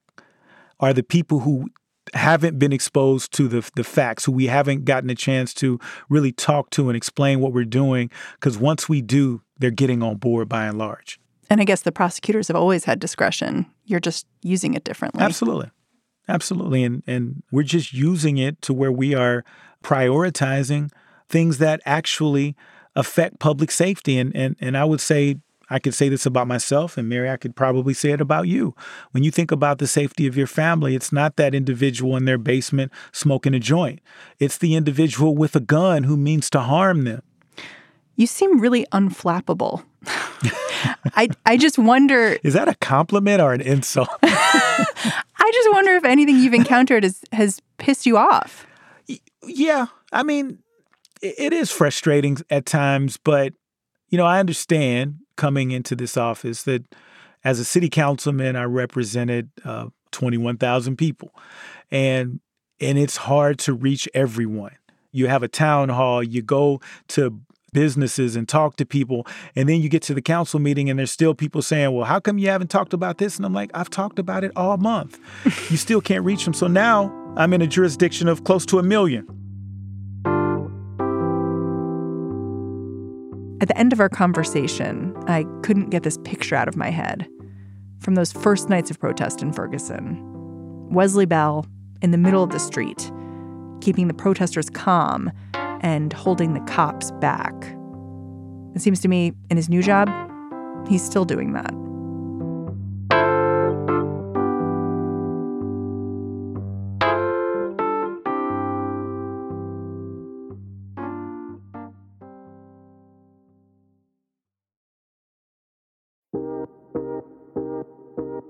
are 0.80 0.94
the 0.94 1.04
people 1.04 1.40
who 1.40 1.70
haven't 2.14 2.60
been 2.60 2.74
exposed 2.74 3.34
to 3.34 3.48
the 3.48 3.70
the 3.76 3.84
facts, 3.84 4.26
who 4.26 4.32
we 4.32 4.48
haven't 4.48 4.86
gotten 4.86 5.10
a 5.10 5.16
chance 5.16 5.54
to 5.56 5.80
really 6.10 6.32
talk 6.32 6.70
to 6.72 6.90
and 6.90 6.96
explain 6.96 7.40
what 7.40 7.54
we're 7.54 7.66
doing. 7.66 8.10
Because 8.34 8.58
once 8.58 8.88
we 8.88 9.02
do, 9.02 9.42
they're 9.58 9.72
getting 9.72 10.04
on 10.04 10.18
board 10.18 10.50
by 10.50 10.66
and 10.66 10.78
large. 10.78 11.20
And 11.50 11.62
I 11.62 11.64
guess 11.64 11.82
the 11.82 11.92
prosecutors 11.92 12.48
have 12.48 12.58
always 12.58 12.86
had 12.86 13.00
discretion. 13.00 13.66
You're 13.86 14.00
just 14.00 14.26
using 14.42 14.74
it 14.74 14.84
differently. 14.84 15.22
Absolutely. 15.22 15.72
Absolutely. 16.28 16.84
And 16.84 17.04
and 17.06 17.44
we're 17.52 17.64
just 17.64 17.94
using 17.94 18.38
it 18.38 18.62
to 18.64 18.74
where 18.74 18.92
we 18.92 19.14
are 19.14 19.44
prioritizing 19.84 20.92
things 21.30 21.60
that 21.60 21.82
actually 21.86 22.56
affect 22.96 23.40
public 23.40 23.72
safety. 23.72 24.18
And 24.18 24.36
and 24.36 24.56
and 24.60 24.78
I 24.78 24.86
would 24.86 25.02
say 25.02 25.38
I 25.70 25.80
could 25.80 25.94
say 25.94 26.10
this 26.10 26.26
about 26.26 26.48
myself, 26.48 26.98
and 26.98 27.10
Mary, 27.10 27.30
I 27.30 27.38
could 27.38 27.56
probably 27.56 27.94
say 27.94 28.12
it 28.12 28.22
about 28.22 28.48
you. 28.48 28.76
When 29.12 29.24
you 29.24 29.32
think 29.32 29.52
about 29.52 29.80
the 29.80 29.88
safety 29.88 30.28
of 30.28 30.38
your 30.38 30.48
family, 30.48 30.96
it's 30.96 31.12
not 31.12 31.36
that 31.38 31.56
individual 31.56 32.16
in 32.16 32.26
their 32.26 32.38
basement 32.38 32.92
smoking 33.12 33.54
a 33.54 33.60
joint, 33.60 34.00
it's 34.40 34.58
the 34.58 34.76
individual 34.76 35.36
with 35.36 35.56
a 35.56 35.60
gun 35.60 36.04
who 36.04 36.18
means 36.18 36.50
to 36.52 36.60
harm 36.62 37.04
them. 37.04 37.22
You 38.16 38.28
seem 38.28 38.60
really 38.60 38.86
unflappable. 38.92 39.84
I, 41.16 41.30
I 41.46 41.58
just 41.58 41.78
wonder. 41.78 42.38
Is 42.44 42.54
that 42.54 42.68
a 42.68 42.76
compliment 42.76 43.42
or 43.42 43.54
an 43.54 43.62
insult? 43.62 44.10
I 44.24 45.52
just 45.54 45.72
wonder 45.72 45.92
if 45.94 46.06
anything 46.06 46.38
you've 46.38 46.54
encountered 46.54 47.04
has, 47.04 47.22
has 47.32 47.62
pissed 47.78 48.06
you 48.06 48.18
off. 48.18 48.66
Yeah. 49.44 49.88
I 50.12 50.24
mean, 50.24 50.60
it 51.22 51.54
is 51.54 51.72
frustrating 51.72 52.38
at 52.50 52.66
times, 52.66 53.18
but, 53.18 53.54
you 54.10 54.18
know, 54.18 54.26
I 54.26 54.40
understand 54.40 55.20
coming 55.36 55.72
into 55.72 55.96
this 55.96 56.18
office 56.18 56.64
that 56.64 56.84
as 57.44 57.60
a 57.60 57.66
city 57.66 57.90
councilman, 57.90 58.56
I 58.56 58.64
represented 58.64 59.50
uh, 59.64 59.88
21,000 60.12 60.98
people. 60.98 61.34
And 61.92 62.40
and 62.82 62.98
it's 62.98 63.16
hard 63.16 63.58
to 63.60 63.74
reach 63.74 64.10
everyone. 64.14 64.76
You 65.14 65.28
have 65.28 65.44
a 65.44 65.48
town 65.48 65.88
hall, 65.88 66.22
you 66.22 66.42
go 66.42 66.82
to 67.10 67.40
businesses 67.72 68.36
and 68.36 68.50
talk 68.50 68.76
to 68.78 68.86
people, 68.86 69.26
and 69.56 69.70
then 69.70 69.82
you 69.82 69.88
get 69.88 70.02
to 70.04 70.14
the 70.14 70.22
council 70.22 70.60
meeting 70.60 70.90
and 70.90 71.00
there's 71.00 71.12
still 71.12 71.34
people 71.34 71.62
saying, 71.62 71.94
"Well, 71.94 72.06
how 72.06 72.20
come 72.20 72.38
you 72.38 72.50
haven't 72.50 72.70
talked 72.70 72.94
about 72.94 73.18
this?" 73.18 73.38
And 73.38 73.46
I'm 73.46 73.54
like, 73.54 73.72
"I've 73.74 73.90
talked 73.90 74.20
about 74.20 74.44
it 74.44 74.52
all 74.56 74.78
month." 74.78 75.20
you 75.72 75.78
still 75.78 76.02
can't 76.02 76.26
reach 76.26 76.44
them. 76.44 76.54
So 76.54 76.68
now 76.68 77.14
I'm 77.38 77.54
in 77.54 77.62
a 77.62 77.68
jurisdiction 77.68 78.28
of 78.28 78.44
close 78.44 78.66
to 78.68 78.80
a 78.80 78.84
million. 78.84 79.45
At 83.62 83.70
the 83.70 83.78
end 83.78 83.94
of 83.94 84.02
our 84.02 84.10
conversation, 84.10 85.16
I 85.28 85.46
couldn't 85.64 85.90
get 85.90 86.04
this 86.04 86.18
picture 86.24 86.56
out 86.56 86.68
of 86.68 86.76
my 86.76 86.90
head 86.90 87.28
from 88.00 88.16
those 88.16 88.34
first 88.34 88.70
nights 88.70 88.92
of 88.92 89.00
protest 89.00 89.42
in 89.42 89.54
Ferguson. 89.54 90.22
Wesley 90.92 91.26
Bell 91.26 91.66
in 92.02 92.12
the 92.12 92.18
middle 92.18 92.44
of 92.44 92.50
the 92.50 92.60
street, 92.60 93.12
keeping 93.82 94.08
the 94.08 94.14
protesters 94.14 94.70
calm 94.70 95.32
and 95.54 96.12
holding 96.12 96.54
the 96.54 96.60
cops 96.62 97.12
back. 97.22 97.54
It 98.76 98.82
seems 98.82 99.00
to 99.02 99.08
me 99.08 99.32
in 99.50 99.58
his 99.58 99.70
new 99.70 99.82
job, 99.82 100.10
he's 100.90 101.04
still 101.04 101.26
doing 101.26 101.54
that. 101.54 101.74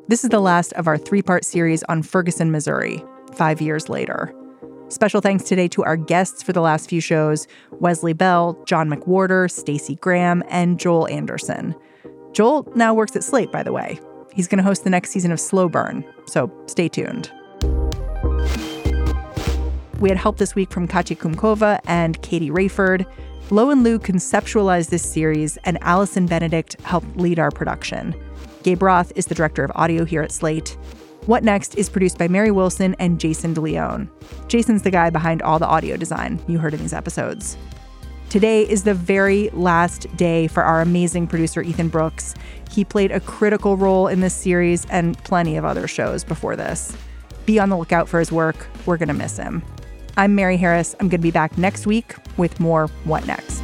This 0.08 0.24
is 0.24 0.30
the 0.30 0.40
last 0.40 0.72
of 0.74 0.86
our 0.86 1.00
three 1.00 1.24
part 1.24 1.44
series 1.44 1.82
on 1.86 2.04
Ferguson, 2.04 2.52
Missouri, 2.52 3.04
five 3.34 3.60
years 3.60 3.90
later. 3.90 4.32
Special 4.88 5.20
thanks 5.20 5.46
today 5.46 5.68
to 5.70 5.84
our 5.84 5.98
guests 5.98 6.44
for 6.44 6.54
the 6.54 6.62
last 6.62 6.88
few 6.88 7.02
shows 7.02 7.48
Wesley 7.72 8.14
Bell, 8.14 8.56
John 8.68 8.88
McWhorter, 8.88 9.50
Stacey 9.50 9.96
Graham, 9.96 10.44
and 10.48 10.80
Joel 10.80 11.08
Anderson. 11.08 11.74
Joel 12.34 12.72
now 12.76 12.94
works 12.94 13.16
at 13.16 13.24
Slate, 13.24 13.52
by 13.52 13.64
the 13.64 13.74
way. 13.74 14.00
He's 14.32 14.48
going 14.48 14.60
to 14.60 14.64
host 14.64 14.84
the 14.84 14.92
next 14.92 15.10
season 15.10 15.32
of 15.32 15.40
Slow 15.40 15.68
Burn, 15.68 16.06
so 16.28 16.52
stay 16.68 16.88
tuned. 16.88 17.32
We 20.00 20.10
had 20.10 20.20
help 20.20 20.38
this 20.38 20.54
week 20.54 20.72
from 20.72 20.88
Katya 20.88 21.16
Kumkova 21.16 21.80
and 21.88 22.22
Katie 22.22 22.52
Rayford. 22.52 23.08
Lowen 23.50 23.82
Liu 23.82 23.98
conceptualized 23.98 24.90
this 24.90 25.02
series, 25.02 25.58
and 25.64 25.80
Allison 25.82 26.28
Benedikt 26.28 26.80
helped 26.82 27.18
lead 27.18 27.40
our 27.40 27.50
production. 27.50 28.14
Gabe 28.66 28.82
Roth 28.82 29.12
is 29.16 29.28
the 29.28 29.36
director 29.36 29.64
of 29.64 29.72
audio 29.76 30.06
here 30.06 30.24
at 30.24 30.32
Slate. 30.32 30.70
What 31.28 31.44
Next 31.44 31.76
is 31.76 31.88
produced 31.88 32.18
by 32.18 32.28
Mary 32.28 32.50
Wilson 32.50 32.96
and 32.98 33.20
Jason 33.20 33.54
DeLeon. 33.54 34.10
Jason's 34.48 34.82
the 34.82 34.90
guy 34.90 35.12
behind 35.12 35.44
all 35.44 35.60
the 35.60 35.68
audio 35.68 35.98
design 35.98 36.42
you 36.48 36.58
heard 36.58 36.74
in 36.74 36.80
these 36.80 36.92
episodes. 36.92 37.58
Today 38.32 38.68
is 38.68 38.84
the 38.84 38.96
very 38.96 39.52
last 39.52 40.08
day 40.18 40.48
for 40.48 40.64
our 40.64 40.82
amazing 40.82 41.28
producer, 41.28 41.62
Ethan 41.62 41.90
Brooks. 41.90 42.34
He 42.72 42.84
played 42.84 43.12
a 43.12 43.20
critical 43.20 43.78
role 43.78 44.08
in 44.08 44.22
this 44.22 44.34
series 44.34 44.88
and 44.90 45.16
plenty 45.20 45.58
of 45.58 45.64
other 45.64 45.88
shows 45.88 46.24
before 46.24 46.56
this. 46.56 46.98
Be 47.46 47.60
on 47.60 47.70
the 47.70 47.78
lookout 47.78 48.10
for 48.10 48.18
his 48.18 48.32
work. 48.32 48.66
We're 48.88 48.98
going 48.98 49.10
to 49.10 49.14
miss 49.14 49.38
him. 49.38 49.62
I'm 50.18 50.34
Mary 50.34 50.58
Harris. 50.58 50.96
I'm 51.00 51.08
going 51.08 51.22
to 51.22 51.28
be 51.28 51.30
back 51.30 51.56
next 51.56 51.86
week 51.86 52.16
with 52.36 52.60
more 52.60 52.88
What 53.04 53.28
Next. 53.28 53.64